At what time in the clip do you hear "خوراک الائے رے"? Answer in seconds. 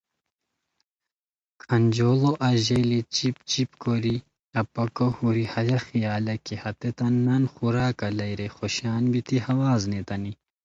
7.53-8.47